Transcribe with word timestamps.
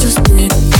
just 0.00 0.22
did 0.24 0.71